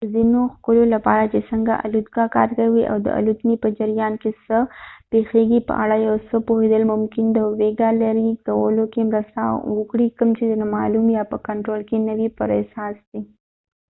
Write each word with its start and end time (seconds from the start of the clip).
د 0.05 0.07
ځینو 0.15 0.41
خکلو 0.53 0.83
لپاره 0.93 1.23
چې 1.31 1.39
څنګه 1.49 1.73
الوتکه 1.85 2.23
کار 2.35 2.49
کوي 2.59 2.83
او 2.91 2.97
د 3.05 3.07
الوتنې 3.19 3.55
په 3.63 3.69
جریان 3.79 4.13
کې 4.21 4.31
څه 4.45 4.57
پیښیږي 5.11 5.59
په 5.67 5.73
اړه 5.83 5.95
د 5.97 6.03
یو 6.07 6.15
څه 6.27 6.35
پوهیدل 6.47 6.83
ممکن 6.93 7.25
د 7.31 7.39
ویره 7.59 7.89
لېرې 8.01 8.29
کولو 8.47 8.83
کې 8.93 9.01
مرسته 9.11 9.41
وکړي 9.77 10.07
کوم 10.17 10.29
چې 10.37 10.43
د 10.47 10.53
نامعلوم 10.61 11.07
یا 11.17 11.23
په 11.31 11.37
کنټرول 11.47 11.81
کې 11.89 11.97
نه 12.07 12.13
وي 12.17 12.27
پر 12.37 12.49
اساس 12.61 12.95
دي 13.11 13.21